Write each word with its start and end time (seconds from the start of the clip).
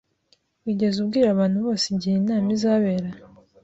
Wigeze 0.63 0.97
ubwira 1.03 1.27
abantu 1.31 1.57
bose 1.65 1.85
igihe 1.93 2.15
inama 2.17 2.49
izabera? 2.55 3.09